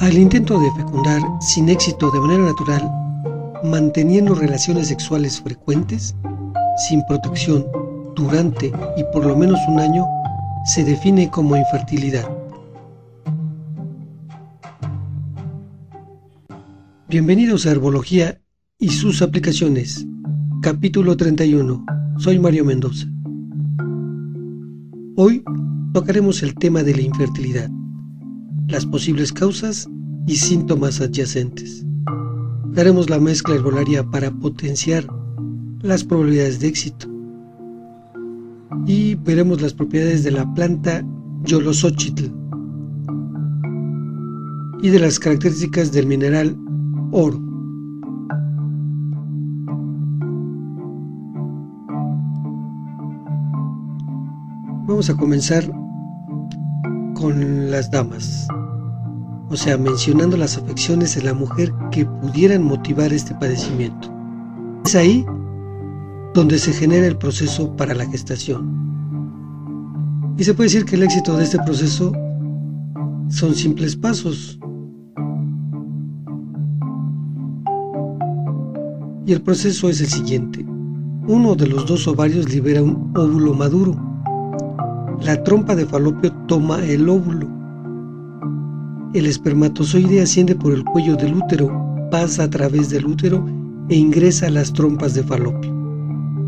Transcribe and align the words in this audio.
Al 0.00 0.16
intento 0.16 0.58
de 0.58 0.72
fecundar 0.72 1.20
sin 1.42 1.68
éxito 1.68 2.10
de 2.10 2.20
manera 2.20 2.44
natural, 2.44 2.90
manteniendo 3.62 4.34
relaciones 4.34 4.88
sexuales 4.88 5.42
frecuentes, 5.42 6.16
sin 6.88 7.02
protección, 7.06 7.66
durante 8.16 8.72
y 8.96 9.04
por 9.12 9.26
lo 9.26 9.36
menos 9.36 9.60
un 9.68 9.78
año, 9.78 10.06
se 10.64 10.84
define 10.84 11.28
como 11.28 11.54
infertilidad. 11.54 12.26
Bienvenidos 17.06 17.66
a 17.66 17.72
Herbología 17.72 18.40
y 18.78 18.88
sus 18.88 19.20
aplicaciones. 19.20 20.06
Capítulo 20.62 21.14
31. 21.14 21.84
Soy 22.16 22.38
Mario 22.38 22.64
Mendoza. 22.64 23.06
Hoy 25.16 25.44
tocaremos 25.92 26.42
el 26.42 26.54
tema 26.54 26.82
de 26.82 26.94
la 26.94 27.02
infertilidad, 27.02 27.68
las 28.70 28.86
posibles 28.86 29.32
causas 29.32 29.88
y 30.26 30.36
síntomas 30.36 31.00
adyacentes. 31.00 31.84
Daremos 32.72 33.10
la 33.10 33.18
mezcla 33.18 33.56
herbolaria 33.56 34.04
para 34.04 34.30
potenciar 34.30 35.04
las 35.82 36.04
probabilidades 36.04 36.60
de 36.60 36.68
éxito. 36.68 37.06
Y 38.86 39.16
veremos 39.16 39.60
las 39.60 39.74
propiedades 39.74 40.22
de 40.22 40.30
la 40.30 40.54
planta 40.54 41.04
Yolosochitl 41.44 42.26
y 44.82 44.88
de 44.88 44.98
las 44.98 45.18
características 45.18 45.92
del 45.92 46.06
mineral 46.06 46.56
oro. 47.10 47.38
Vamos 54.86 55.10
a 55.10 55.16
comenzar 55.16 55.70
con 57.14 57.70
las 57.70 57.90
damas, 57.90 58.48
o 59.50 59.56
sea, 59.56 59.76
mencionando 59.76 60.36
las 60.36 60.56
afecciones 60.56 61.14
de 61.16 61.22
la 61.22 61.34
mujer 61.34 61.72
que 61.90 62.06
pudieran 62.06 62.62
motivar 62.62 63.12
este 63.12 63.34
padecimiento. 63.34 64.10
Es 64.84 64.94
ahí 64.94 65.26
donde 66.34 66.58
se 66.58 66.72
genera 66.72 67.06
el 67.06 67.16
proceso 67.16 67.76
para 67.76 67.94
la 67.94 68.06
gestación. 68.06 68.78
Y 70.38 70.44
se 70.44 70.54
puede 70.54 70.68
decir 70.68 70.84
que 70.84 70.96
el 70.96 71.02
éxito 71.02 71.36
de 71.36 71.44
este 71.44 71.58
proceso 71.58 72.12
son 73.28 73.54
simples 73.54 73.96
pasos. 73.96 74.58
Y 79.26 79.32
el 79.32 79.42
proceso 79.42 79.90
es 79.90 80.00
el 80.00 80.06
siguiente. 80.06 80.64
Uno 81.26 81.54
de 81.54 81.66
los 81.66 81.86
dos 81.86 82.08
ovarios 82.08 82.48
libera 82.48 82.82
un 82.82 83.12
óvulo 83.14 83.52
maduro 83.52 84.10
la 85.22 85.42
trompa 85.42 85.74
de 85.76 85.84
falopio 85.84 86.32
toma 86.46 86.82
el 86.82 87.06
óvulo. 87.06 87.59
El 89.12 89.26
espermatozoide 89.26 90.22
asciende 90.22 90.54
por 90.54 90.72
el 90.72 90.84
cuello 90.84 91.16
del 91.16 91.34
útero, 91.34 91.68
pasa 92.12 92.44
a 92.44 92.50
través 92.50 92.90
del 92.90 93.06
útero 93.06 93.44
e 93.88 93.96
ingresa 93.96 94.46
a 94.46 94.50
las 94.50 94.72
trompas 94.72 95.14
de 95.14 95.24
falopio 95.24 95.74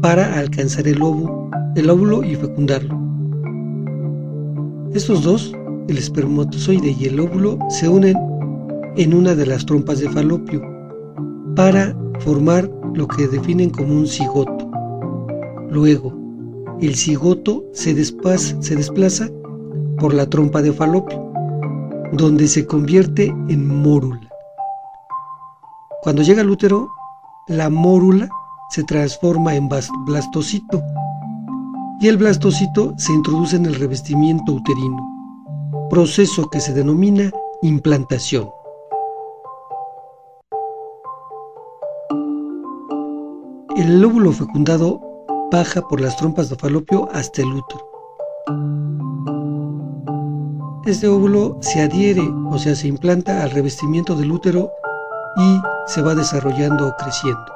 para 0.01 0.39
alcanzar 0.39 0.87
el 0.87 1.03
óvulo, 1.03 1.51
el 1.75 1.91
óvulo 1.91 2.23
y 2.23 2.37
fecundarlo. 2.37 2.97
Estos 4.95 5.25
dos, 5.25 5.53
el 5.89 5.99
espermatozoide 5.99 6.95
y 7.01 7.07
el 7.07 7.19
óvulo, 7.19 7.59
se 7.69 7.89
unen 7.89 8.17
en 8.97 9.13
una 9.13 9.35
de 9.35 9.47
las 9.47 9.67
trompas 9.67 9.99
de 9.99 10.09
falopio 10.11 10.63
para 11.57 11.97
formar 12.21 12.71
lo 12.95 13.09
que 13.09 13.27
definen 13.27 13.71
como 13.71 13.93
un 13.93 14.07
cigoto. 14.07 14.71
Luego, 15.69 16.17
el 16.81 16.95
cigoto 16.95 17.65
se 17.73 17.93
se 18.05 18.77
desplaza 18.77 19.29
por 19.99 20.15
la 20.15 20.27
trompa 20.27 20.63
de 20.63 20.73
falopio, 20.73 21.32
donde 22.13 22.47
se 22.47 22.67
convierte 22.67 23.27
en 23.27 23.83
mórula. 23.83 24.29
Cuando 26.03 26.23
llega 26.23 26.43
al 26.43 26.51
útero, 26.51 26.91
la 27.49 27.71
mórula 27.71 28.29
se 28.71 28.85
transforma 28.85 29.55
en 29.55 29.69
blastocito 30.07 30.83
y 32.01 32.09
el 32.09 32.17
blastocito 32.17 32.95
se 32.99 33.13
introduce 33.13 33.57
en 33.57 33.67
el 33.67 33.75
revestimiento 33.77 34.53
uterino, 34.53 35.89
proceso 35.89 36.51
que 36.51 36.61
se 36.61 36.73
denomina 36.75 37.31
implantación. 37.63 38.51
El 43.77 44.05
óvulo 44.05 44.33
fecundado 44.33 45.01
baja 45.51 45.81
por 45.89 46.01
las 46.01 46.17
trompas 46.17 46.51
de 46.51 46.57
falopio 46.57 47.09
hasta 47.13 47.43
el 47.43 47.49
útero. 47.49 48.92
Este 50.85 51.07
óvulo 51.07 51.59
se 51.61 51.81
adhiere, 51.81 52.29
o 52.51 52.59
sea, 52.59 52.75
se 52.75 52.89
implanta 52.89 53.45
al 53.45 53.53
revestimiento 53.53 54.17
del 54.17 54.33
útero 54.33 54.73
y 55.37 55.61
se 55.87 56.03
va 56.03 56.13
desarrollando 56.13 56.89
o 56.89 56.97
creciendo. 56.97 57.53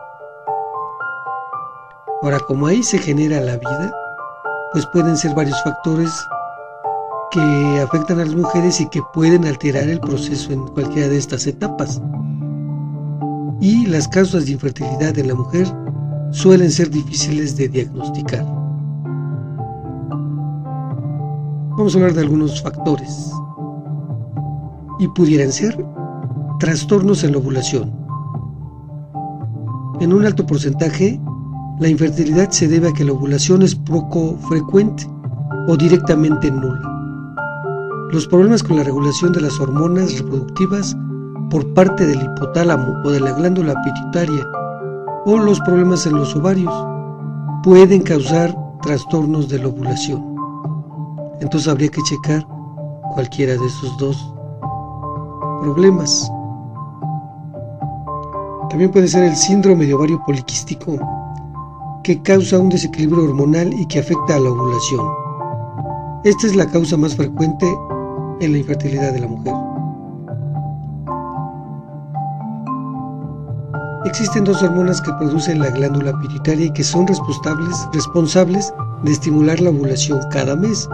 Ahora, 2.22 2.38
como 2.38 2.68
ahí 2.68 2.84
se 2.84 2.98
genera 2.98 3.40
la 3.40 3.56
vida, 3.56 3.92
pues 4.72 4.86
pueden 4.86 5.16
ser 5.16 5.34
varios 5.34 5.60
factores 5.64 6.10
que 7.32 7.80
afectan 7.82 8.20
a 8.20 8.24
las 8.24 8.34
mujeres 8.36 8.80
y 8.80 8.88
que 8.88 9.02
pueden 9.12 9.44
alterar 9.44 9.88
el 9.88 9.98
proceso 9.98 10.52
en 10.52 10.64
cualquiera 10.68 11.08
de 11.08 11.18
estas 11.18 11.48
etapas. 11.48 12.00
Y 13.60 13.86
las 13.86 14.06
causas 14.06 14.46
de 14.46 14.52
infertilidad 14.52 15.18
en 15.18 15.26
la 15.26 15.34
mujer 15.34 15.66
suelen 16.30 16.70
ser 16.70 16.90
difíciles 16.90 17.56
de 17.56 17.68
diagnosticar. 17.68 18.55
Vamos 21.76 21.94
a 21.94 21.98
hablar 21.98 22.14
de 22.14 22.22
algunos 22.22 22.62
factores. 22.62 23.30
Y 24.98 25.08
pudieran 25.08 25.52
ser 25.52 25.76
trastornos 26.58 27.22
en 27.22 27.32
la 27.32 27.38
ovulación. 27.38 27.92
En 30.00 30.14
un 30.14 30.24
alto 30.24 30.46
porcentaje, 30.46 31.20
la 31.78 31.88
infertilidad 31.88 32.50
se 32.50 32.66
debe 32.66 32.88
a 32.88 32.92
que 32.94 33.04
la 33.04 33.12
ovulación 33.12 33.60
es 33.60 33.74
poco 33.74 34.38
frecuente 34.48 35.06
o 35.68 35.76
directamente 35.76 36.50
nula. 36.50 36.80
Los 38.10 38.26
problemas 38.26 38.62
con 38.62 38.78
la 38.78 38.84
regulación 38.84 39.34
de 39.34 39.42
las 39.42 39.60
hormonas 39.60 40.18
reproductivas 40.18 40.96
por 41.50 41.74
parte 41.74 42.06
del 42.06 42.22
hipotálamo 42.22 43.02
o 43.04 43.10
de 43.10 43.20
la 43.20 43.32
glándula 43.32 43.74
pituitaria 43.84 44.48
o 45.26 45.38
los 45.38 45.60
problemas 45.60 46.06
en 46.06 46.14
los 46.14 46.34
ovarios 46.34 46.72
pueden 47.62 48.00
causar 48.00 48.56
trastornos 48.80 49.50
de 49.50 49.58
la 49.58 49.68
ovulación. 49.68 50.35
Entonces 51.40 51.68
habría 51.68 51.88
que 51.88 52.02
checar 52.02 52.46
cualquiera 53.14 53.52
de 53.54 53.66
esos 53.66 53.96
dos 53.98 54.34
problemas. 55.60 56.30
También 58.70 58.90
puede 58.90 59.08
ser 59.08 59.24
el 59.24 59.36
síndrome 59.36 59.86
de 59.86 59.94
ovario 59.94 60.22
poliquístico, 60.24 60.98
que 62.02 62.20
causa 62.22 62.58
un 62.58 62.68
desequilibrio 62.68 63.24
hormonal 63.24 63.72
y 63.72 63.86
que 63.86 64.00
afecta 64.00 64.36
a 64.36 64.40
la 64.40 64.50
ovulación. 64.50 65.06
Esta 66.24 66.46
es 66.46 66.56
la 66.56 66.66
causa 66.66 66.96
más 66.96 67.16
frecuente 67.16 67.66
en 68.40 68.52
la 68.52 68.58
infertilidad 68.58 69.12
de 69.12 69.20
la 69.20 69.28
mujer. 69.28 69.54
Existen 74.04 74.44
dos 74.44 74.62
hormonas 74.62 75.00
que 75.00 75.12
producen 75.14 75.58
la 75.58 75.70
glándula 75.70 76.18
pituitaria 76.20 76.66
y 76.66 76.72
que 76.72 76.84
son 76.84 77.06
responsables, 77.06 77.88
responsables 77.92 78.72
de 79.02 79.12
estimular 79.12 79.60
la 79.60 79.70
ovulación 79.70 80.20
cada 80.30 80.54
mes. 80.54 80.88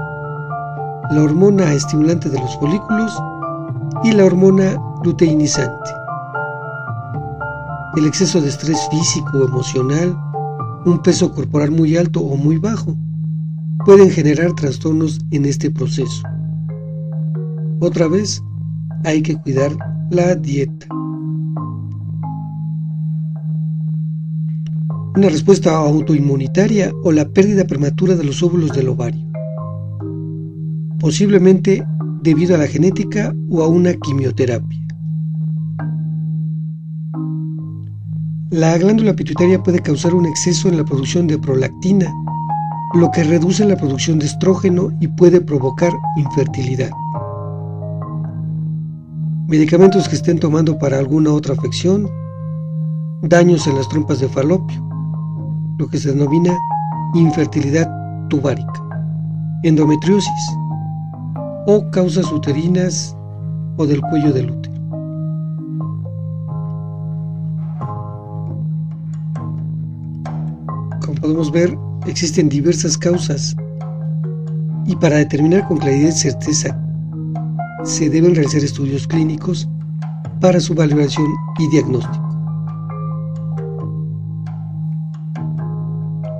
La 1.12 1.22
hormona 1.22 1.72
estimulante 1.72 2.28
de 2.30 2.38
los 2.38 2.56
folículos 2.58 3.12
y 4.02 4.12
la 4.12 4.24
hormona 4.24 4.80
luteinizante. 5.04 5.90
El 7.96 8.06
exceso 8.06 8.40
de 8.40 8.48
estrés 8.48 8.78
físico 8.90 9.30
o 9.34 9.44
emocional, 9.46 10.16
un 10.86 11.02
peso 11.02 11.30
corporal 11.32 11.70
muy 11.70 11.96
alto 11.96 12.20
o 12.20 12.36
muy 12.36 12.56
bajo, 12.56 12.96
pueden 13.84 14.10
generar 14.10 14.52
trastornos 14.54 15.20
en 15.30 15.44
este 15.44 15.70
proceso. 15.70 16.22
Otra 17.80 18.08
vez, 18.08 18.42
hay 19.04 19.22
que 19.22 19.36
cuidar 19.36 19.72
la 20.10 20.34
dieta. 20.34 20.86
una 25.14 25.28
respuesta 25.28 25.76
autoinmunitaria 25.76 26.90
o 27.02 27.12
la 27.12 27.28
pérdida 27.28 27.66
prematura 27.66 28.16
de 28.16 28.24
los 28.24 28.42
óvulos 28.42 28.72
del 28.72 28.88
ovario, 28.88 29.31
posiblemente 31.02 31.84
debido 32.22 32.54
a 32.54 32.58
la 32.58 32.68
genética 32.68 33.34
o 33.50 33.60
a 33.62 33.66
una 33.66 33.92
quimioterapia. 33.92 34.78
La 38.50 38.78
glándula 38.78 39.12
pituitaria 39.14 39.60
puede 39.60 39.80
causar 39.80 40.14
un 40.14 40.26
exceso 40.26 40.68
en 40.68 40.76
la 40.76 40.84
producción 40.84 41.26
de 41.26 41.38
prolactina, 41.38 42.06
lo 42.94 43.10
que 43.10 43.24
reduce 43.24 43.64
la 43.64 43.76
producción 43.76 44.20
de 44.20 44.26
estrógeno 44.26 44.90
y 45.00 45.08
puede 45.08 45.40
provocar 45.40 45.92
infertilidad. 46.16 46.90
Medicamentos 49.48 50.08
que 50.08 50.14
estén 50.14 50.38
tomando 50.38 50.78
para 50.78 50.98
alguna 50.98 51.32
otra 51.32 51.54
afección, 51.54 52.08
daños 53.22 53.66
en 53.66 53.74
las 53.74 53.88
trompas 53.88 54.20
de 54.20 54.28
falopio, 54.28 54.80
lo 55.78 55.88
que 55.88 55.98
se 55.98 56.12
denomina 56.12 56.56
infertilidad 57.14 57.90
tubárica, 58.28 58.80
endometriosis 59.64 60.61
o 61.66 61.90
causas 61.90 62.30
uterinas 62.32 63.16
o 63.76 63.86
del 63.86 64.00
cuello 64.00 64.32
del 64.32 64.50
útero. 64.50 64.72
Como 71.04 71.14
podemos 71.20 71.50
ver, 71.52 71.76
existen 72.06 72.48
diversas 72.48 72.98
causas 72.98 73.56
y 74.86 74.96
para 74.96 75.16
determinar 75.16 75.66
con 75.68 75.78
claridad 75.78 76.08
y 76.08 76.12
certeza 76.12 76.78
se 77.84 78.10
deben 78.10 78.34
realizar 78.34 78.62
estudios 78.62 79.06
clínicos 79.06 79.68
para 80.40 80.58
su 80.60 80.74
valoración 80.74 81.26
y 81.58 81.68
diagnóstico. 81.68 82.28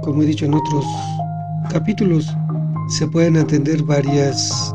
Como 0.03 0.23
he 0.23 0.27
dicho 0.27 0.47
en 0.47 0.55
otros 0.55 0.85
capítulos, 1.71 2.37
se 2.89 3.07
pueden 3.07 3.37
atender 3.37 3.83
varias 3.85 4.75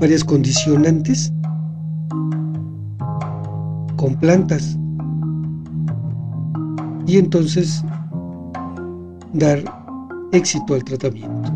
varias 0.00 0.24
condicionantes 0.24 1.32
con 3.96 4.16
plantas 4.18 4.78
y 7.06 7.18
entonces 7.18 7.84
dar 9.34 9.62
éxito 10.32 10.74
al 10.74 10.84
tratamiento. 10.84 11.52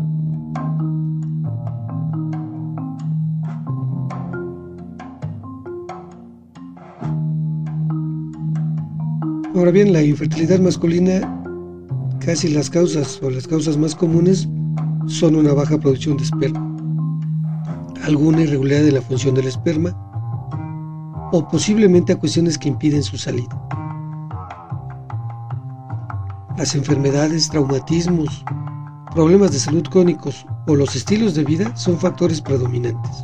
Ahora 9.55 9.71
bien, 9.71 9.93
la 9.93 10.03
infertilidad 10.03 10.59
masculina, 10.59 11.21
casi 12.19 12.49
las 12.49 12.69
causas 12.69 13.19
o 13.23 13.29
las 13.29 13.47
causas 13.47 13.77
más 13.77 13.95
comunes 13.95 14.47
son 15.07 15.35
una 15.35 15.53
baja 15.53 15.79
producción 15.79 16.17
de 16.17 16.23
esperma, 16.23 16.64
alguna 18.05 18.41
irregularidad 18.41 18.85
de 18.85 18.91
la 18.91 19.01
función 19.01 19.35
del 19.35 19.47
esperma 19.47 19.91
o 21.31 21.47
posiblemente 21.47 22.13
a 22.13 22.19
cuestiones 22.19 22.57
que 22.57 22.69
impiden 22.69 23.03
su 23.03 23.17
salida. 23.17 23.59
Las 26.57 26.75
enfermedades, 26.75 27.49
traumatismos, 27.49 28.45
problemas 29.13 29.51
de 29.51 29.59
salud 29.59 29.83
crónicos 29.89 30.45
o 30.67 30.75
los 30.75 30.95
estilos 30.95 31.35
de 31.35 31.43
vida 31.43 31.75
son 31.75 31.97
factores 31.99 32.41
predominantes. 32.41 33.21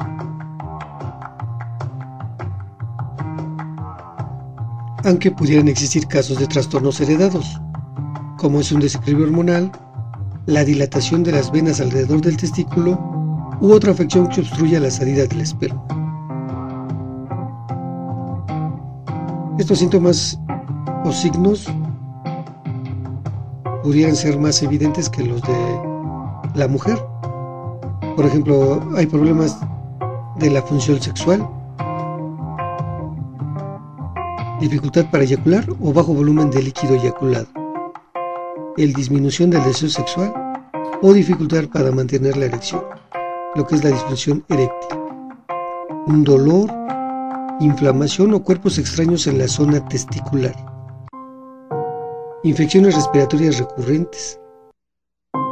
aunque 5.04 5.32
pudieran 5.32 5.68
existir 5.68 6.08
casos 6.08 6.38
de 6.38 6.48
trastornos 6.48 7.00
heredados, 7.02 7.60
como 8.38 8.60
es 8.60 8.72
un 8.72 8.82
desequilibrio 8.82 9.28
hormonal, 9.28 9.72
la 10.46 10.64
dilatación 10.64 11.24
de 11.24 11.32
las 11.32 11.52
venas 11.52 11.80
alrededor 11.80 12.22
del 12.22 12.38
testículo 12.38 13.11
u 13.62 13.72
otra 13.72 13.92
afección 13.92 14.28
que 14.28 14.42
obstruya 14.42 14.80
la 14.80 14.90
salida 14.90 15.26
del 15.26 15.42
esperma. 15.42 15.86
Estos 19.60 19.80
síntomas 19.80 20.40
o 21.06 21.12
signos 21.12 21.68
pudieran 23.84 24.16
ser 24.16 24.40
más 24.40 24.62
evidentes 24.64 25.10
que 25.10 25.24
los 25.24 25.42
de 25.44 25.80
la 26.56 26.68
mujer. 26.68 26.98
Por 28.16 28.26
ejemplo, 28.26 28.82
hay 28.96 29.06
problemas 29.06 29.58
de 30.40 30.50
la 30.50 30.62
función 30.64 31.00
sexual, 31.00 31.48
dificultad 34.60 35.06
para 35.12 35.24
eyacular 35.24 35.66
o 35.80 35.94
bajo 35.94 36.14
volumen 36.14 36.50
de 36.50 36.64
líquido 36.64 36.96
eyaculado, 36.96 37.48
el 38.78 38.94
disminución 38.94 39.52
del 39.52 39.64
deseo 39.64 39.90
sexual 39.90 40.34
o 41.02 41.14
dificultad 41.14 41.66
para 41.72 41.92
mantener 41.92 42.38
la 42.38 42.46
erección, 42.46 42.82
lo 43.56 43.68
que 43.68 43.76
es 43.76 43.84
la 43.84 43.90
disfunción 43.90 44.46
eréctil, 44.48 44.98
un 46.08 46.24
dolor, 46.24 46.72
inflamación 47.60 48.34
o 48.34 48.44
cuerpos 48.44 48.78
extraños 48.78 49.28
en 49.28 49.40
la 49.40 49.48
zona 49.48 49.86
testicular, 49.90 50.56
infecciones 52.44 52.96
respiratorias 52.96 53.60
recurrentes, 53.60 54.40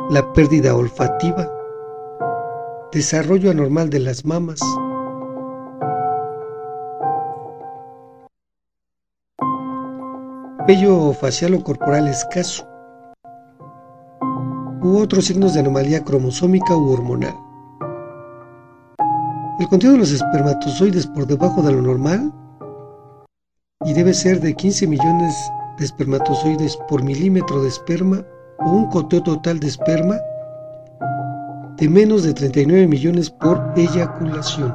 la 0.09 0.31
pérdida 0.31 0.75
olfativa, 0.75 1.51
desarrollo 2.93 3.51
anormal 3.51 3.89
de 3.89 3.99
las 3.99 4.23
mamas, 4.23 4.61
vello 10.65 11.11
facial 11.13 11.53
o 11.55 11.63
corporal 11.63 12.07
escaso, 12.07 12.65
u 14.81 14.97
otros 14.99 15.25
signos 15.25 15.53
de 15.53 15.59
anomalía 15.59 16.05
cromosómica 16.05 16.73
u 16.77 16.91
hormonal. 16.91 17.48
Contenido 19.69 19.93
de 19.93 19.99
los 19.99 20.11
espermatozoides 20.11 21.05
por 21.05 21.27
debajo 21.27 21.61
de 21.61 21.71
lo 21.71 21.83
normal 21.83 22.33
y 23.85 23.93
debe 23.93 24.15
ser 24.15 24.41
de 24.41 24.55
15 24.55 24.87
millones 24.87 25.35
de 25.77 25.85
espermatozoides 25.85 26.75
por 26.89 27.03
milímetro 27.03 27.61
de 27.61 27.67
esperma 27.67 28.25
o 28.57 28.71
un 28.71 28.89
conteo 28.89 29.21
total 29.21 29.59
de 29.59 29.67
esperma 29.67 30.17
de 31.77 31.87
menos 31.87 32.23
de 32.23 32.33
39 32.33 32.87
millones 32.87 33.29
por 33.29 33.71
eyaculación. 33.75 34.73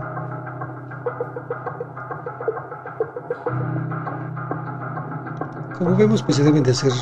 Como 5.76 5.96
vemos, 5.96 6.22
pues 6.22 6.36
se 6.36 6.44
deben 6.44 6.62
de 6.62 6.70
hacer 6.70 6.92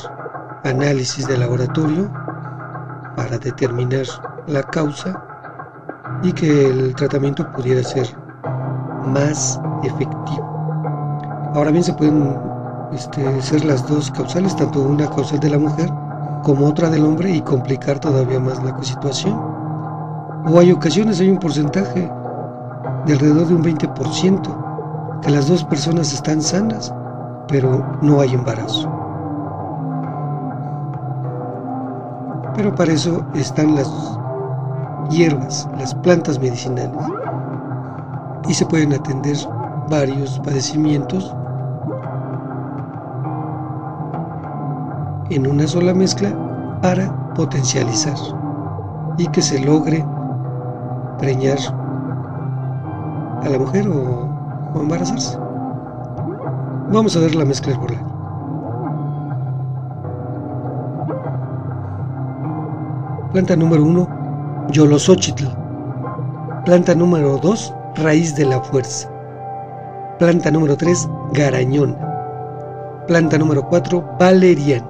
análisis 0.65 1.29
de 1.29 1.37
laboratorio 1.37 2.11
para 3.17 3.39
determinar 3.39 4.07
la 4.47 4.63
causa 4.63 5.29
y 6.23 6.33
que 6.33 6.67
el 6.67 6.95
tratamiento 6.95 7.51
pudiera 7.53 7.83
ser 7.83 8.07
más 9.07 9.61
efectivo. 9.83 10.49
Ahora 11.55 11.71
bien, 11.71 11.85
se 11.85 11.93
pueden 11.93 12.37
este, 12.93 13.43
ser 13.43 13.65
las 13.65 13.87
dos 13.89 14.11
causales, 14.11 14.57
tanto 14.57 14.81
una 14.83 15.09
causal 15.11 15.41
de 15.41 15.51
la 15.51 15.59
mujer 15.59 15.91
como 16.43 16.67
otra 16.67 16.91
del 16.91 17.05
hombre 17.05 17.31
y 17.31 17.41
complicar 17.43 17.99
todavía 17.99 18.41
más 18.41 18.63
la 18.63 18.77
situación. 18.83 19.35
O 20.47 20.59
hay 20.59 20.73
ocasiones, 20.73 21.21
hay 21.21 21.31
un 21.31 21.39
porcentaje 21.39 22.11
de 23.07 23.13
alrededor 23.13 23.47
de 23.49 23.55
un 23.55 23.63
20% 23.63 25.21
que 25.23 25.31
las 25.31 25.49
dos 25.49 25.65
personas 25.65 26.13
están 26.13 26.43
sanas 26.43 26.93
pero 27.53 27.99
no 28.01 28.21
hay 28.21 28.35
embarazo. 28.35 28.91
Pero 32.57 32.75
para 32.75 32.93
eso 32.93 33.25
están 33.35 33.75
las 33.75 33.89
hierbas, 35.11 35.69
las 35.79 35.95
plantas 35.97 36.39
medicinales. 36.39 37.05
Y 38.49 38.55
se 38.55 38.67
pueden 38.67 38.93
atender 38.93 39.37
varios 39.89 40.39
padecimientos 40.41 41.35
en 45.31 45.47
una 45.47 45.67
sola 45.67 45.95
mezcla 45.95 46.31
para 46.83 47.35
potencializar 47.35 48.17
y 49.17 49.27
que 49.29 49.43
se 49.43 49.61
logre 49.61 50.05
preñar 51.19 51.59
a 53.43 53.49
la 53.49 53.59
mujer 53.59 53.89
o, 53.89 54.29
embarazarse. 54.79 55.39
Vamos 56.91 57.17
a 57.17 57.21
ver 57.21 57.35
la 57.35 57.45
mezcla 57.45 57.73
herbolaria. 57.73 58.07
Planta 63.33 63.57
número 63.57 63.83
1, 63.85 64.22
Yolosochitl. 64.71 65.45
Planta 66.65 66.95
número 66.95 67.39
2, 67.39 67.75
Raíz 67.97 68.35
de 68.37 68.47
la 68.47 68.61
Fuerza. 68.61 69.11
Planta 70.19 70.51
número 70.51 70.77
3, 70.77 71.09
Garañón. 71.33 71.99
Planta 73.07 73.39
número 73.39 73.67
4, 73.69 74.17
Valeriana. 74.19 74.89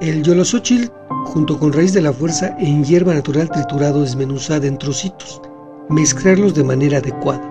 El 0.00 0.22
Yolosochitl, 0.22 0.90
junto 1.26 1.58
con 1.58 1.72
raíz 1.72 1.92
de 1.92 2.00
la 2.00 2.12
fuerza 2.12 2.56
en 2.58 2.82
hierba 2.84 3.12
natural 3.12 3.50
triturado 3.50 4.00
desmenuzada 4.02 4.66
en 4.66 4.78
trocitos, 4.78 5.42
mezclarlos 5.90 6.54
de 6.54 6.64
manera 6.64 6.98
adecuada, 6.98 7.42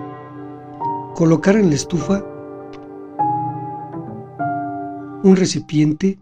colocar 1.14 1.56
en 1.56 1.68
la 1.68 1.76
estufa 1.76 2.24
un 5.22 5.36
recipiente 5.36 6.18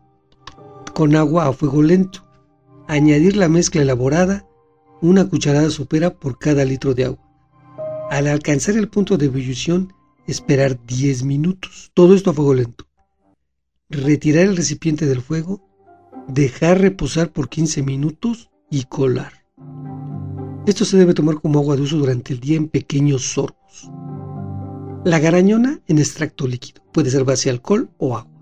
con 0.96 1.14
agua 1.14 1.46
a 1.46 1.52
fuego 1.52 1.82
lento, 1.82 2.24
añadir 2.88 3.36
la 3.36 3.50
mezcla 3.50 3.82
elaborada, 3.82 4.48
una 5.02 5.28
cucharada 5.28 5.68
sopera 5.68 6.14
por 6.14 6.38
cada 6.38 6.64
litro 6.64 6.94
de 6.94 7.04
agua. 7.04 7.22
Al 8.10 8.26
alcanzar 8.26 8.78
el 8.78 8.88
punto 8.88 9.18
de 9.18 9.26
ebullición, 9.26 9.92
esperar 10.26 10.78
10 10.86 11.24
minutos, 11.24 11.90
todo 11.92 12.14
esto 12.14 12.30
a 12.30 12.32
fuego 12.32 12.54
lento. 12.54 12.86
Retirar 13.90 14.44
el 14.44 14.56
recipiente 14.56 15.04
del 15.04 15.20
fuego, 15.20 15.60
dejar 16.28 16.80
reposar 16.80 17.30
por 17.30 17.50
15 17.50 17.82
minutos 17.82 18.48
y 18.70 18.84
colar. 18.84 19.44
Esto 20.66 20.86
se 20.86 20.96
debe 20.96 21.12
tomar 21.12 21.42
como 21.42 21.58
agua 21.58 21.76
de 21.76 21.82
uso 21.82 21.98
durante 21.98 22.32
el 22.32 22.40
día 22.40 22.56
en 22.56 22.68
pequeños 22.68 23.20
sorbos. 23.34 23.90
La 25.04 25.18
garañona 25.18 25.82
en 25.88 25.98
extracto 25.98 26.46
líquido, 26.46 26.80
puede 26.90 27.10
ser 27.10 27.24
base 27.24 27.50
alcohol 27.50 27.90
o 27.98 28.16
agua. 28.16 28.35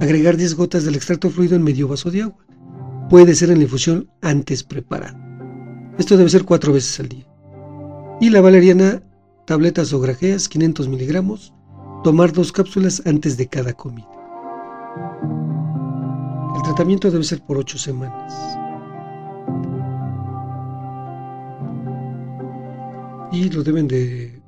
Agregar 0.00 0.36
10 0.36 0.54
gotas 0.54 0.84
del 0.84 0.94
extracto 0.94 1.30
fluido 1.30 1.56
en 1.56 1.62
medio 1.62 1.88
vaso 1.88 2.10
de 2.10 2.22
agua. 2.22 2.44
Puede 3.08 3.34
ser 3.34 3.50
en 3.50 3.58
la 3.58 3.64
infusión 3.64 4.10
antes 4.20 4.62
preparada. 4.62 5.18
Esto 5.98 6.16
debe 6.16 6.30
ser 6.30 6.44
cuatro 6.44 6.72
veces 6.72 6.98
al 7.00 7.08
día. 7.08 7.26
Y 8.20 8.30
la 8.30 8.40
valeriana, 8.40 9.02
tabletas 9.46 9.92
o 9.92 10.00
grajeas, 10.00 10.48
500 10.48 10.88
miligramos, 10.88 11.52
tomar 12.02 12.32
dos 12.32 12.52
cápsulas 12.52 13.02
antes 13.06 13.36
de 13.36 13.48
cada 13.48 13.72
comida. 13.74 14.08
El 16.56 16.62
tratamiento 16.62 17.10
debe 17.10 17.24
ser 17.24 17.42
por 17.42 17.58
ocho 17.58 17.78
semanas. 17.78 18.32
Y 23.32 23.50
lo 23.50 23.62
deben 23.62 23.88
de... 23.88 24.40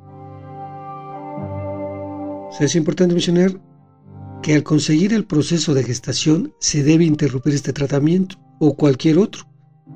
es 2.60 2.74
importante 2.76 3.14
mencionar 3.14 3.58
que 4.44 4.54
al 4.54 4.62
conseguir 4.62 5.14
el 5.14 5.24
proceso 5.24 5.72
de 5.72 5.82
gestación 5.82 6.52
se 6.60 6.82
debe 6.82 7.06
interrumpir 7.06 7.54
este 7.54 7.72
tratamiento 7.72 8.36
o 8.58 8.76
cualquier 8.76 9.16
otro 9.16 9.44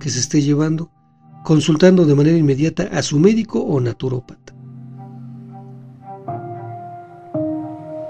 que 0.01 0.09
se 0.09 0.21
esté 0.21 0.41
llevando, 0.41 0.91
consultando 1.45 2.07
de 2.07 2.15
manera 2.15 2.39
inmediata 2.39 2.85
a 2.85 3.03
su 3.03 3.19
médico 3.19 3.61
o 3.61 3.79
naturópata. 3.79 4.57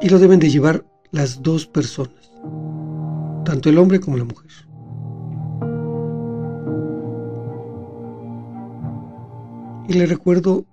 Y 0.00 0.09
lo 0.09 0.21
deben 0.21 0.38
de 0.38 0.49
llevar 0.49 0.87
las 1.11 1.42
dos 1.42 1.66
personas, 1.66 2.30
tanto 3.45 3.68
el 3.68 3.76
hombre 3.76 3.99
como 3.99 4.16
la 4.16 4.23
mujer. 4.23 4.52
Y 9.88 9.95
le 9.95 10.07
recuerdo 10.07 10.66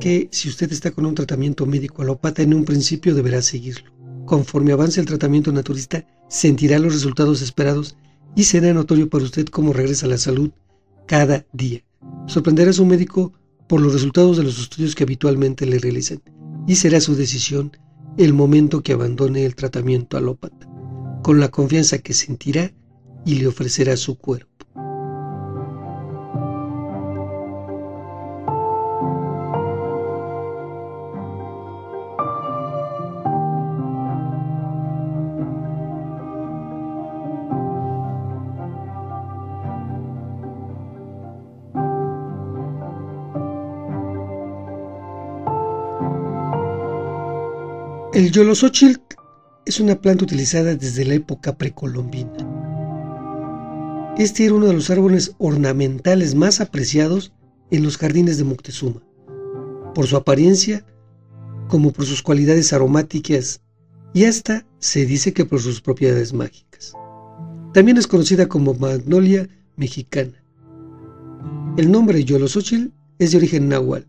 que 0.00 0.28
si 0.32 0.48
usted 0.48 0.72
está 0.72 0.90
con 0.90 1.06
un 1.06 1.14
tratamiento 1.14 1.64
médico 1.64 2.02
alópata, 2.02 2.42
en 2.42 2.54
un 2.54 2.64
principio 2.64 3.14
deberá 3.14 3.40
seguirlo. 3.40 3.93
Conforme 4.26 4.72
avance 4.72 5.00
el 5.00 5.06
tratamiento 5.06 5.52
naturista, 5.52 6.06
sentirá 6.28 6.78
los 6.78 6.92
resultados 6.92 7.42
esperados 7.42 7.96
y 8.34 8.44
será 8.44 8.72
notorio 8.72 9.08
para 9.08 9.24
usted 9.24 9.46
cómo 9.46 9.72
regresa 9.72 10.06
la 10.06 10.18
salud 10.18 10.50
cada 11.06 11.46
día. 11.52 11.84
Sorprenderá 12.26 12.70
a 12.70 12.74
su 12.74 12.86
médico 12.86 13.32
por 13.68 13.80
los 13.80 13.92
resultados 13.92 14.36
de 14.36 14.42
los 14.42 14.58
estudios 14.58 14.94
que 14.94 15.04
habitualmente 15.04 15.66
le 15.66 15.78
realicen 15.78 16.22
y 16.66 16.76
será 16.76 17.00
su 17.00 17.14
decisión 17.14 17.76
el 18.16 18.32
momento 18.32 18.82
que 18.82 18.92
abandone 18.92 19.44
el 19.44 19.54
tratamiento 19.54 20.16
alópata, 20.16 20.68
con 21.22 21.40
la 21.40 21.48
confianza 21.48 21.98
que 21.98 22.14
sentirá 22.14 22.72
y 23.26 23.36
le 23.36 23.48
ofrecerá 23.48 23.96
su 23.96 24.16
cuerpo. 24.16 24.53
Yolosochil 48.34 49.00
es 49.64 49.78
una 49.78 50.00
planta 50.00 50.24
utilizada 50.24 50.74
desde 50.74 51.04
la 51.04 51.14
época 51.14 51.56
precolombina. 51.56 52.32
Este 54.18 54.44
era 54.44 54.54
uno 54.54 54.66
de 54.66 54.72
los 54.72 54.90
árboles 54.90 55.36
ornamentales 55.38 56.34
más 56.34 56.60
apreciados 56.60 57.32
en 57.70 57.84
los 57.84 57.96
jardines 57.96 58.36
de 58.36 58.42
Moctezuma, 58.42 59.04
por 59.94 60.08
su 60.08 60.16
apariencia 60.16 60.84
como 61.68 61.92
por 61.92 62.06
sus 62.06 62.24
cualidades 62.24 62.72
aromáticas 62.72 63.60
y 64.14 64.24
hasta 64.24 64.66
se 64.80 65.06
dice 65.06 65.32
que 65.32 65.44
por 65.44 65.60
sus 65.60 65.80
propiedades 65.80 66.32
mágicas. 66.32 66.92
También 67.72 67.98
es 67.98 68.08
conocida 68.08 68.48
como 68.48 68.74
magnolia 68.74 69.48
mexicana. 69.76 70.42
El 71.76 71.88
nombre 71.88 72.24
Yolosochil 72.24 72.92
es 73.20 73.30
de 73.30 73.36
origen 73.36 73.68
náhuatl. 73.68 74.08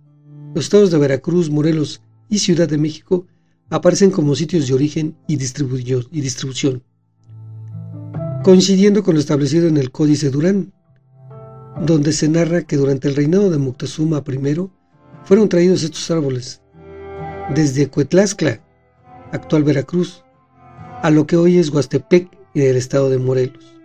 Los 0.55 0.65
estados 0.65 0.89
de 0.89 0.98
Veracruz, 0.98 1.51
Morelos 1.51 2.01
y 2.27 2.39
Ciudad 2.39 2.67
de 2.67 2.79
México 2.79 3.27
aparecen 3.69 4.12
como 4.12 4.36
sitios 4.36 4.67
de 4.67 4.74
origen 4.74 5.15
y 5.27 5.38
distribución, 5.38 6.84
coincidiendo 8.43 9.03
con 9.03 9.15
lo 9.15 9.19
establecido 9.19 9.67
en 9.67 9.77
el 9.77 9.91
Códice 9.91 10.29
Durán, 10.29 10.74
donde 11.81 12.13
se 12.13 12.29
narra 12.29 12.62
que 12.63 12.77
durante 12.77 13.07
el 13.07 13.15
reinado 13.15 13.50
de 13.50 13.57
Moctezuma 13.57 14.24
I 14.25 14.69
fueron 15.24 15.50
traídos 15.50 15.84
estos 15.84 16.10
árboles 16.12 16.62
desde 17.53 17.89
Cuetlascla, 17.89 18.62
actual 19.31 19.63
Veracruz, 19.63 20.24
a 21.01 21.10
lo 21.10 21.27
que 21.27 21.38
hoy 21.38 21.57
es 21.57 21.69
Huastepec 21.69 22.29
en 22.53 22.69
el 22.69 22.75
estado 22.75 23.10
de 23.10 23.17
Morelos, 23.17 23.75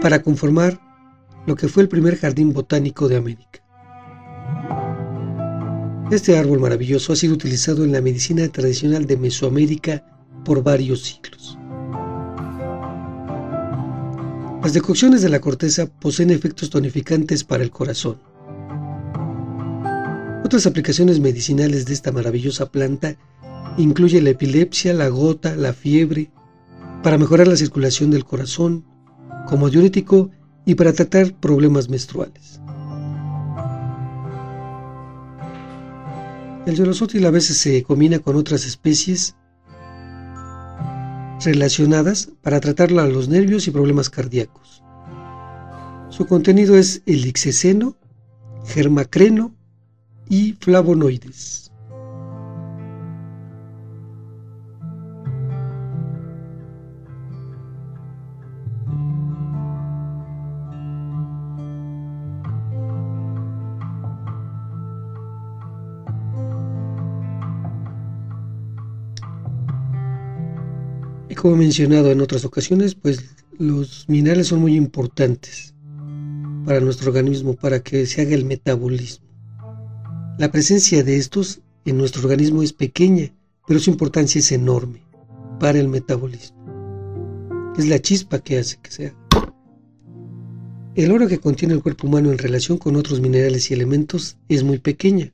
para 0.00 0.22
conformar 0.22 0.80
lo 1.46 1.54
que 1.54 1.68
fue 1.68 1.82
el 1.82 1.88
primer 1.88 2.16
jardín 2.16 2.52
botánico 2.52 3.08
de 3.08 3.16
América. 3.16 3.65
Este 6.10 6.38
árbol 6.38 6.60
maravilloso 6.60 7.12
ha 7.12 7.16
sido 7.16 7.34
utilizado 7.34 7.82
en 7.82 7.90
la 7.90 8.00
medicina 8.00 8.46
tradicional 8.48 9.06
de 9.06 9.16
Mesoamérica 9.16 10.04
por 10.44 10.62
varios 10.62 11.02
siglos. 11.02 11.58
Las 14.62 14.72
decocciones 14.72 15.22
de 15.22 15.30
la 15.30 15.40
corteza 15.40 15.86
poseen 15.86 16.30
efectos 16.30 16.70
tonificantes 16.70 17.42
para 17.42 17.64
el 17.64 17.70
corazón. 17.70 18.18
Otras 20.44 20.66
aplicaciones 20.66 21.18
medicinales 21.18 21.86
de 21.86 21.94
esta 21.94 22.12
maravillosa 22.12 22.70
planta 22.70 23.16
incluyen 23.76 24.22
la 24.24 24.30
epilepsia, 24.30 24.94
la 24.94 25.08
gota, 25.08 25.56
la 25.56 25.72
fiebre, 25.72 26.30
para 27.02 27.18
mejorar 27.18 27.48
la 27.48 27.56
circulación 27.56 28.12
del 28.12 28.24
corazón, 28.24 28.84
como 29.48 29.70
diurético 29.70 30.30
y 30.64 30.76
para 30.76 30.92
tratar 30.92 31.34
problemas 31.34 31.88
menstruales. 31.88 32.60
El 36.66 36.74
Yolosótil 36.74 37.24
a 37.26 37.30
veces 37.30 37.58
se 37.58 37.84
combina 37.84 38.18
con 38.18 38.34
otras 38.34 38.66
especies 38.66 39.36
relacionadas 41.44 42.30
para 42.42 42.58
tratar 42.58 42.90
los 42.90 43.28
nervios 43.28 43.68
y 43.68 43.70
problemas 43.70 44.10
cardíacos. 44.10 44.82
Su 46.08 46.26
contenido 46.26 46.76
es 46.76 47.02
el 47.06 47.24
germacreno 48.64 49.54
y 50.28 50.54
flavonoides. 50.54 51.70
Como 71.46 71.58
he 71.58 71.60
mencionado 71.60 72.10
en 72.10 72.20
otras 72.20 72.44
ocasiones, 72.44 72.96
pues 72.96 73.20
los 73.56 74.04
minerales 74.08 74.48
son 74.48 74.58
muy 74.58 74.74
importantes 74.74 75.76
para 76.64 76.80
nuestro 76.80 77.10
organismo, 77.10 77.54
para 77.54 77.78
que 77.84 78.04
se 78.06 78.20
haga 78.20 78.34
el 78.34 78.44
metabolismo. 78.44 79.24
La 80.38 80.50
presencia 80.50 81.04
de 81.04 81.16
estos 81.16 81.60
en 81.84 81.98
nuestro 81.98 82.22
organismo 82.22 82.64
es 82.64 82.72
pequeña, 82.72 83.32
pero 83.64 83.78
su 83.78 83.90
importancia 83.90 84.40
es 84.40 84.50
enorme 84.50 85.06
para 85.60 85.78
el 85.78 85.86
metabolismo. 85.86 86.56
Es 87.78 87.86
la 87.86 88.00
chispa 88.00 88.40
que 88.40 88.58
hace 88.58 88.78
que 88.82 88.90
sea. 88.90 89.14
El 90.96 91.12
oro 91.12 91.28
que 91.28 91.38
contiene 91.38 91.74
el 91.74 91.82
cuerpo 91.82 92.08
humano 92.08 92.32
en 92.32 92.38
relación 92.38 92.76
con 92.76 92.96
otros 92.96 93.20
minerales 93.20 93.70
y 93.70 93.74
elementos 93.74 94.36
es 94.48 94.64
muy 94.64 94.78
pequeña, 94.78 95.32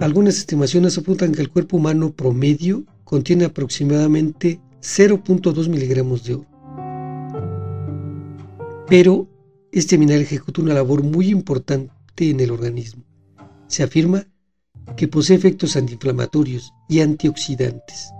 Algunas 0.00 0.38
estimaciones 0.38 0.96
apuntan 0.96 1.32
que 1.32 1.42
el 1.42 1.50
cuerpo 1.50 1.76
humano 1.76 2.12
promedio 2.12 2.84
contiene 3.02 3.44
aproximadamente 3.44 4.60
0.2 4.80 5.68
miligramos 5.68 6.22
de 6.22 6.34
oro. 6.34 6.46
Pero 8.86 9.28
este 9.72 9.98
mineral 9.98 10.22
ejecuta 10.22 10.62
una 10.62 10.74
labor 10.74 11.02
muy 11.02 11.30
importante 11.30 12.30
en 12.30 12.38
el 12.38 12.52
organismo. 12.52 13.02
Se 13.66 13.82
afirma 13.82 14.24
que 14.96 15.08
posee 15.08 15.36
efectos 15.36 15.76
antiinflamatorios 15.76 16.72
y 16.88 17.00
antioxidantes, 17.00 18.10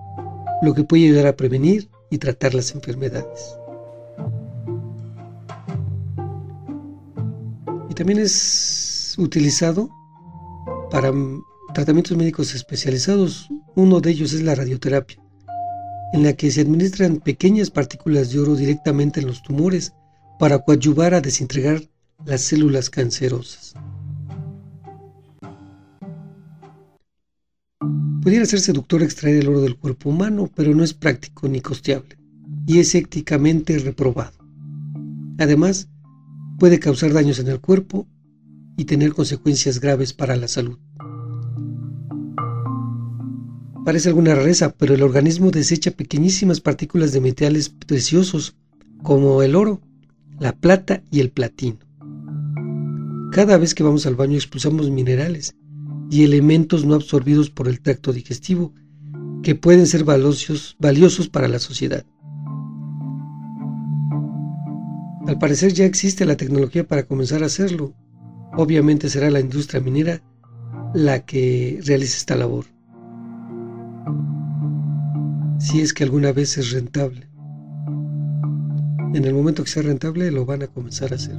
lo 0.62 0.74
que 0.74 0.82
puede 0.82 1.04
ayudar 1.04 1.28
a 1.28 1.36
prevenir 1.36 1.88
y 2.10 2.18
tratar 2.18 2.54
las 2.54 2.74
enfermedades. 2.74 3.54
Y 7.88 7.94
también 7.94 8.18
es 8.18 9.14
utilizado 9.16 9.88
para 10.90 11.12
tratamientos 11.78 12.16
médicos 12.16 12.56
especializados. 12.56 13.48
Uno 13.76 14.00
de 14.00 14.10
ellos 14.10 14.32
es 14.32 14.42
la 14.42 14.56
radioterapia, 14.56 15.22
en 16.12 16.24
la 16.24 16.32
que 16.32 16.50
se 16.50 16.62
administran 16.62 17.18
pequeñas 17.18 17.70
partículas 17.70 18.32
de 18.32 18.40
oro 18.40 18.56
directamente 18.56 19.20
en 19.20 19.28
los 19.28 19.44
tumores 19.44 19.92
para 20.40 20.58
coadyuvar 20.58 21.14
a 21.14 21.20
desintegrar 21.20 21.80
las 22.26 22.40
células 22.40 22.90
cancerosas. 22.90 23.74
Pudiera 28.24 28.44
ser 28.44 28.58
seductor 28.58 29.04
extraer 29.04 29.36
el 29.36 29.48
oro 29.48 29.60
del 29.60 29.76
cuerpo 29.76 30.10
humano, 30.10 30.50
pero 30.52 30.74
no 30.74 30.82
es 30.82 30.94
práctico 30.94 31.46
ni 31.46 31.60
costeable, 31.60 32.18
y 32.66 32.80
es 32.80 32.92
éticamente 32.96 33.78
reprobado. 33.78 34.36
Además, 35.38 35.88
puede 36.58 36.80
causar 36.80 37.12
daños 37.12 37.38
en 37.38 37.46
el 37.46 37.60
cuerpo 37.60 38.08
y 38.76 38.84
tener 38.84 39.12
consecuencias 39.12 39.78
graves 39.78 40.12
para 40.12 40.34
la 40.34 40.48
salud. 40.48 40.76
Parece 43.88 44.10
alguna 44.10 44.34
rareza, 44.34 44.74
pero 44.76 44.92
el 44.92 45.02
organismo 45.02 45.50
desecha 45.50 45.92
pequeñísimas 45.92 46.60
partículas 46.60 47.10
de 47.12 47.22
metales 47.22 47.70
preciosos 47.70 48.54
como 49.02 49.42
el 49.42 49.56
oro, 49.56 49.80
la 50.38 50.52
plata 50.52 51.02
y 51.10 51.20
el 51.20 51.30
platino. 51.30 51.78
Cada 53.32 53.56
vez 53.56 53.74
que 53.74 53.82
vamos 53.82 54.04
al 54.04 54.14
baño 54.14 54.36
expulsamos 54.36 54.90
minerales 54.90 55.56
y 56.10 56.22
elementos 56.22 56.84
no 56.84 56.96
absorbidos 56.96 57.48
por 57.48 57.66
el 57.66 57.80
tracto 57.80 58.12
digestivo 58.12 58.74
que 59.42 59.54
pueden 59.54 59.86
ser 59.86 60.04
valiosos, 60.04 60.76
valiosos 60.78 61.30
para 61.30 61.48
la 61.48 61.58
sociedad. 61.58 62.04
Al 65.26 65.38
parecer 65.38 65.72
ya 65.72 65.86
existe 65.86 66.26
la 66.26 66.36
tecnología 66.36 66.86
para 66.86 67.04
comenzar 67.04 67.42
a 67.42 67.46
hacerlo. 67.46 67.94
Obviamente 68.54 69.08
será 69.08 69.30
la 69.30 69.40
industria 69.40 69.80
minera 69.80 70.20
la 70.92 71.24
que 71.24 71.80
realice 71.86 72.18
esta 72.18 72.36
labor. 72.36 72.66
Si 75.58 75.80
es 75.80 75.92
que 75.92 76.04
alguna 76.04 76.32
vez 76.32 76.56
es 76.56 76.70
rentable. 76.70 77.28
En 79.14 79.24
el 79.24 79.34
momento 79.34 79.64
que 79.64 79.70
sea 79.70 79.82
rentable 79.82 80.30
lo 80.30 80.46
van 80.46 80.62
a 80.62 80.68
comenzar 80.68 81.12
a 81.12 81.16
hacer. 81.16 81.36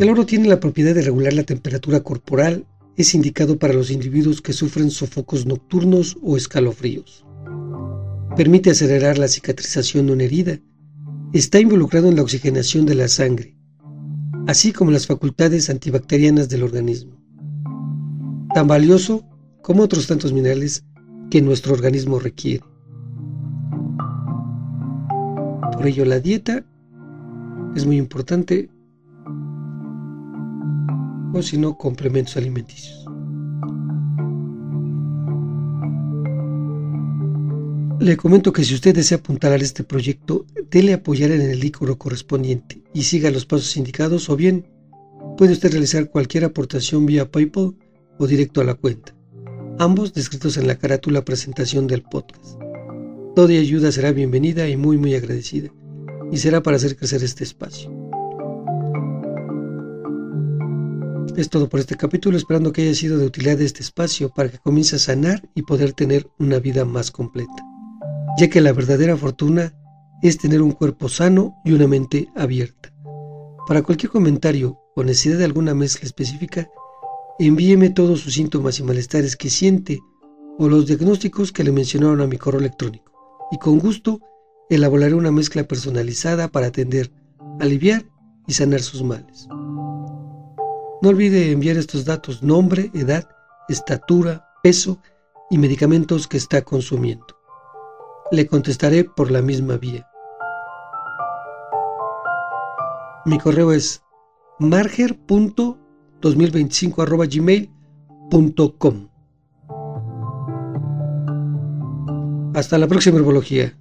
El 0.00 0.10
oro 0.10 0.26
tiene 0.26 0.48
la 0.48 0.58
propiedad 0.58 0.92
de 0.92 1.02
regular 1.02 1.32
la 1.32 1.44
temperatura 1.44 2.00
corporal. 2.00 2.66
Es 2.96 3.14
indicado 3.14 3.58
para 3.58 3.74
los 3.74 3.92
individuos 3.92 4.42
que 4.42 4.52
sufren 4.52 4.90
sofocos 4.90 5.46
nocturnos 5.46 6.16
o 6.20 6.36
escalofríos. 6.36 7.24
Permite 8.36 8.70
acelerar 8.70 9.16
la 9.16 9.28
cicatrización 9.28 10.06
de 10.06 10.12
una 10.14 10.24
herida. 10.24 10.58
Está 11.32 11.60
involucrado 11.60 12.08
en 12.08 12.16
la 12.16 12.22
oxigenación 12.22 12.86
de 12.86 12.96
la 12.96 13.06
sangre, 13.06 13.56
así 14.48 14.72
como 14.72 14.90
las 14.90 15.06
facultades 15.06 15.70
antibacterianas 15.70 16.48
del 16.48 16.64
organismo. 16.64 17.16
Tan 18.52 18.66
valioso 18.66 19.24
como 19.62 19.84
otros 19.84 20.06
tantos 20.08 20.32
minerales 20.32 20.84
que 21.30 21.42
nuestro 21.42 21.74
organismo 21.74 22.18
requiere. 22.18 22.64
Por 25.72 25.86
ello 25.86 26.04
la 26.04 26.20
dieta 26.20 26.64
es 27.74 27.86
muy 27.86 27.96
importante 27.96 28.70
o 31.32 31.42
si 31.42 31.58
no 31.58 31.76
complementos 31.76 32.36
alimenticios. 32.36 33.04
Le 38.00 38.16
comento 38.16 38.52
que 38.52 38.64
si 38.64 38.74
usted 38.74 38.94
desea 38.94 39.18
apuntar 39.18 39.52
a 39.52 39.56
este 39.56 39.82
proyecto, 39.82 40.44
dele 40.70 40.92
apoyar 40.92 41.30
en 41.30 41.40
el 41.40 41.64
icono 41.64 41.96
correspondiente 41.96 42.82
y 42.92 43.04
siga 43.04 43.30
los 43.30 43.46
pasos 43.46 43.76
indicados 43.76 44.28
o 44.28 44.36
bien 44.36 44.66
puede 45.36 45.52
usted 45.52 45.72
realizar 45.72 46.10
cualquier 46.10 46.44
aportación 46.44 47.06
vía 47.06 47.30
PayPal 47.30 47.74
o 48.18 48.26
directo 48.26 48.60
a 48.60 48.64
la 48.64 48.74
cuenta, 48.74 49.13
ambos 49.78 50.12
descritos 50.12 50.56
en 50.56 50.66
la 50.66 50.76
carátula 50.76 51.24
presentación 51.24 51.86
del 51.86 52.02
podcast. 52.02 52.58
Toda 53.34 53.52
ayuda 53.52 53.92
será 53.92 54.12
bienvenida 54.12 54.68
y 54.68 54.76
muy 54.76 54.96
muy 54.96 55.14
agradecida, 55.14 55.70
y 56.30 56.36
será 56.38 56.62
para 56.62 56.76
hacer 56.76 56.96
crecer 56.96 57.22
este 57.22 57.44
espacio. 57.44 57.90
Es 61.36 61.50
todo 61.50 61.68
por 61.68 61.80
este 61.80 61.96
capítulo, 61.96 62.36
esperando 62.36 62.72
que 62.72 62.82
haya 62.82 62.94
sido 62.94 63.18
de 63.18 63.26
utilidad 63.26 63.60
este 63.60 63.82
espacio 63.82 64.28
para 64.28 64.48
que 64.48 64.58
comience 64.58 64.96
a 64.96 65.00
sanar 65.00 65.48
y 65.54 65.62
poder 65.62 65.92
tener 65.92 66.28
una 66.38 66.60
vida 66.60 66.84
más 66.84 67.10
completa 67.10 67.64
ya 68.36 68.48
que 68.48 68.60
la 68.60 68.72
verdadera 68.72 69.16
fortuna 69.16 69.74
es 70.22 70.38
tener 70.38 70.62
un 70.62 70.72
cuerpo 70.72 71.08
sano 71.08 71.60
y 71.64 71.72
una 71.72 71.86
mente 71.86 72.28
abierta. 72.34 72.92
Para 73.66 73.82
cualquier 73.82 74.10
comentario 74.10 74.78
o 74.96 75.04
necesidad 75.04 75.38
de 75.38 75.44
alguna 75.44 75.74
mezcla 75.74 76.06
específica, 76.06 76.68
envíeme 77.38 77.90
todos 77.90 78.20
sus 78.20 78.34
síntomas 78.34 78.78
y 78.78 78.82
malestares 78.82 79.36
que 79.36 79.50
siente 79.50 80.00
o 80.58 80.68
los 80.68 80.86
diagnósticos 80.86 81.52
que 81.52 81.64
le 81.64 81.72
mencionaron 81.72 82.20
a 82.20 82.26
mi 82.26 82.38
correo 82.38 82.60
electrónico 82.60 83.12
y 83.50 83.58
con 83.58 83.78
gusto 83.78 84.20
elaboraré 84.70 85.14
una 85.14 85.32
mezcla 85.32 85.64
personalizada 85.64 86.48
para 86.48 86.68
atender, 86.68 87.12
aliviar 87.60 88.04
y 88.46 88.54
sanar 88.54 88.80
sus 88.80 89.02
males. 89.02 89.48
No 89.50 91.08
olvide 91.08 91.50
enviar 91.50 91.76
estos 91.76 92.04
datos, 92.04 92.42
nombre, 92.42 92.90
edad, 92.94 93.28
estatura, 93.68 94.48
peso 94.62 94.98
y 95.50 95.58
medicamentos 95.58 96.26
que 96.26 96.36
está 96.36 96.62
consumiendo 96.62 97.26
le 98.30 98.46
contestaré 98.46 99.04
por 99.04 99.30
la 99.30 99.42
misma 99.42 99.76
vía. 99.76 100.08
Mi 103.26 103.38
correo 103.38 103.72
es 103.72 104.02
marger.2025.gmail.com 106.24 109.08
Hasta 112.54 112.78
la 112.78 112.86
próxima 112.86 113.18
herbología. 113.18 113.76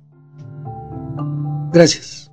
Gracias. 1.72 2.33